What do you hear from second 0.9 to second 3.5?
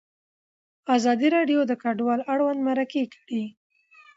ازادي راډیو د کډوال اړوند مرکې کړي.